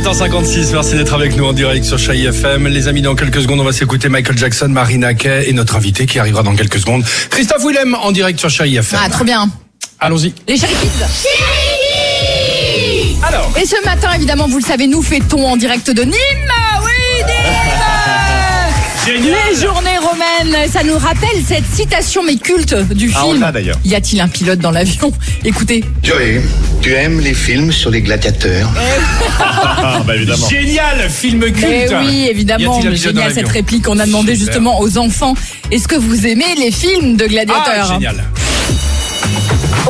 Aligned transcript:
7h56, 0.00 0.72
merci 0.72 0.94
d'être 0.94 1.12
avec 1.12 1.36
nous 1.36 1.44
en 1.44 1.52
direct 1.52 1.84
sur 1.84 1.98
Chai 1.98 2.24
FM. 2.24 2.68
Les 2.68 2.88
amis, 2.88 3.02
dans 3.02 3.14
quelques 3.14 3.42
secondes, 3.42 3.60
on 3.60 3.64
va 3.64 3.72
s'écouter 3.72 4.08
Michael 4.08 4.38
Jackson, 4.38 4.68
Marina 4.68 5.12
Kay 5.12 5.44
et 5.46 5.52
notre 5.52 5.76
invité 5.76 6.06
qui 6.06 6.18
arrivera 6.18 6.42
dans 6.42 6.56
quelques 6.56 6.78
secondes, 6.78 7.04
Christophe 7.28 7.62
Willem 7.66 7.94
en 7.94 8.10
direct 8.10 8.40
sur 8.40 8.48
Chai 8.48 8.72
FM. 8.72 8.98
Ah, 9.04 9.10
trop 9.10 9.24
bien. 9.24 9.50
Allons-y. 9.98 10.32
Les 10.48 10.56
Chéri 10.56 10.72
Kids. 10.80 11.04
Alors, 13.22 13.52
Et 13.60 13.66
ce 13.66 13.84
matin, 13.84 14.08
évidemment, 14.14 14.48
vous 14.48 14.58
le 14.58 14.64
savez, 14.64 14.86
nous 14.86 15.02
fêtons 15.02 15.46
en 15.46 15.58
direct 15.58 15.90
de 15.90 16.02
Nîmes. 16.02 16.59
Génial. 19.06 19.34
Les 19.50 19.56
journées 19.60 19.98
romaines, 19.98 20.68
ça 20.70 20.82
nous 20.82 20.98
rappelle 20.98 21.42
cette 21.46 21.64
citation 21.74 22.22
mais 22.22 22.36
culte 22.36 22.74
du 22.92 23.10
Ah, 23.16 23.22
film. 23.24 23.50
d'ailleurs. 23.52 23.76
Y 23.84 23.94
a-t-il 23.94 24.20
un 24.20 24.28
pilote 24.28 24.58
dans 24.58 24.70
l'avion 24.70 25.10
Écoutez. 25.44 25.82
Joey, 26.02 26.42
tu 26.82 26.92
aimes 26.92 27.20
les 27.20 27.34
films 27.34 27.72
sur 27.72 27.90
les 27.90 28.02
gladiateurs 28.02 28.68
Ah, 29.38 30.00
bah 30.06 30.14
évidemment. 30.16 30.48
Génial, 30.48 31.08
film 31.10 31.40
culte. 31.52 31.64
Eh 31.92 31.94
oui, 31.96 32.28
évidemment, 32.30 32.74
Y 32.74 32.78
a-t-il 32.78 32.88
un 32.88 32.92
pilote 32.94 33.14
dans 33.14 33.20
génial 33.22 33.34
cette 33.34 33.48
réplique. 33.48 33.88
On 33.88 33.98
a 33.98 34.06
demandé 34.06 34.34
Super. 34.34 34.46
justement 34.52 34.80
aux 34.80 34.98
enfants 34.98 35.34
est-ce 35.70 35.88
que 35.88 35.96
vous 35.96 36.26
aimez 36.26 36.54
les 36.58 36.70
films 36.70 37.16
de 37.16 37.24
Ah, 37.24 37.28
gladiateurs 37.28 37.92
génial. 37.94 38.24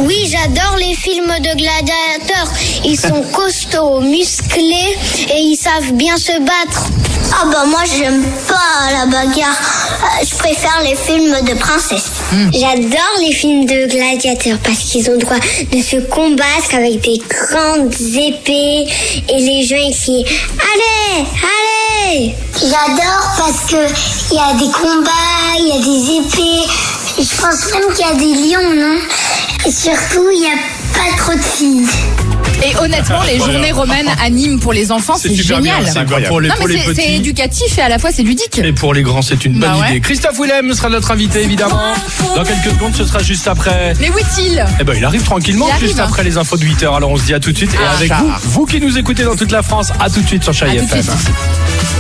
Oui, 0.03 0.17
j'adore 0.31 0.77
les 0.79 0.95
films 0.95 1.27
de 1.41 1.56
gladiateurs. 1.56 2.53
Ils 2.84 2.98
sont 2.98 3.23
costauds, 3.33 4.01
musclés 4.01 4.97
et 5.34 5.39
ils 5.41 5.56
savent 5.56 5.92
bien 5.95 6.17
se 6.17 6.39
battre. 6.41 6.87
Ah 7.33 7.45
bah 7.51 7.65
moi 7.66 7.80
j'aime 7.87 8.23
pas 8.48 8.93
la 8.93 9.07
bagarre. 9.07 9.57
Euh, 10.02 10.25
Je 10.29 10.37
préfère 10.37 10.80
les 10.83 10.95
films 10.97 11.37
de 11.45 11.55
princesses. 11.55 12.11
J'adore 12.53 13.15
les 13.20 13.33
films 13.33 13.66
de 13.66 13.87
gladiateurs 13.87 14.59
parce 14.62 14.79
qu'ils 14.79 15.09
ont 15.09 15.12
le 15.12 15.19
droit 15.19 15.36
de 15.39 15.83
se 15.83 15.97
combattre 16.08 16.75
avec 16.75 17.01
des 17.01 17.20
grandes 17.28 17.95
épées 18.17 18.86
et 19.28 19.39
les 19.39 19.64
gens 19.64 19.77
ils 19.77 19.97
crient 19.97 20.25
Allez, 20.61 21.25
allez 21.55 22.34
J'adore 22.61 23.33
parce 23.39 23.70
que 23.70 23.92
il 24.33 24.36
y 24.36 24.41
a 24.41 24.55
des 24.55 24.70
combats, 24.73 25.11
il 25.58 25.69
y 25.69 25.73
a 25.73 25.81
des 25.81 26.28
épées. 26.28 26.69
Je 27.19 27.41
pense 27.41 27.73
même 27.73 27.95
qu'il 27.95 28.06
y 28.06 28.08
a 28.08 28.14
des 28.14 28.48
lions, 28.48 28.75
non? 28.75 28.98
Et 29.67 29.70
surtout, 29.73 30.28
il 30.33 30.41
n'y 30.41 30.47
a 30.47 30.56
pas 30.95 31.17
trop 31.17 31.34
de 31.34 31.42
filles. 31.42 31.86
Et 32.62 32.77
honnêtement, 32.77 33.22
les 33.22 33.39
journées 33.39 33.72
romaines 33.72 34.08
à 34.22 34.28
Nîmes 34.30 34.61
pour 34.61 34.72
les 34.72 34.92
enfants, 34.92 35.14
c'est 35.19 35.30
super 35.34 35.61
bien. 35.61 35.77
génial. 35.78 35.92
C'est 35.92 36.27
pour 36.28 36.41
les, 36.41 36.48
Non 36.48 36.55
mais 36.67 37.17
éducatif 37.17 37.78
et 37.78 37.83
à 37.83 37.89
la 37.89 37.98
fois 37.98 38.11
c'est 38.12 38.22
ludique. 38.22 38.58
Et 38.62 38.72
pour 38.72 38.92
les 38.94 39.02
grands, 39.02 39.22
c'est 39.22 39.44
une 39.44 39.52
bonne 39.52 39.61
Bah 39.70 39.78
ouais. 39.80 39.91
idée. 39.91 40.00
Christophe 40.00 40.39
Willem 40.39 40.72
sera 40.75 40.89
notre 40.89 41.11
invité, 41.11 41.42
évidemment. 41.42 41.80
Dans 42.36 42.44
quelques 42.44 42.70
secondes, 42.75 42.94
ce 42.94 43.05
sera 43.05 43.22
juste 43.22 43.48
après. 43.48 43.94
Mais 44.00 44.11
où 44.11 44.19
est-il? 44.19 44.64
Eh 44.80 44.84
ben, 44.84 44.94
il 44.97 45.05
arrive 45.05 45.22
tranquillement, 45.22 45.67
Il 45.69 45.72
arrive, 45.72 45.86
juste 45.89 46.00
hein. 46.00 46.06
après 46.08 46.22
les 46.25 46.36
infos 46.36 46.56
de 46.56 46.64
8h. 46.64 46.94
Alors, 46.97 47.11
on 47.11 47.17
se 47.17 47.25
dit 47.25 47.34
à 47.34 47.41
tout 47.41 47.52
de 47.52 47.56
suite. 47.56 47.72
Et 47.75 47.78
Ah, 47.78 47.94
avec 47.97 48.12
vous, 48.12 48.30
vous 48.44 48.67
qui 48.67 48.80
nous 48.80 48.98
écoutez 48.98 49.24
dans 49.24 49.36
toute 49.36 49.52
la 49.52 49.62
France, 49.62 49.89
à 49.98 50.11
tout 50.11 50.20
de 50.20 50.27
suite 50.27 50.42
sur 50.45 50.52
Chai 50.52 50.67
À 50.67 50.69
tout 50.70 50.77
de 50.77 50.83
FM. 50.83 51.02
suite. 51.02 52.00